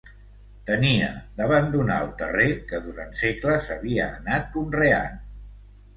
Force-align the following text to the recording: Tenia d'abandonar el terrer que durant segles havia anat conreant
Tenia 0.69 1.09
d'abandonar 1.41 1.99
el 2.05 2.09
terrer 2.21 2.47
que 2.71 2.81
durant 2.87 3.13
segles 3.21 3.69
havia 3.77 4.11
anat 4.23 4.53
conreant 4.57 5.25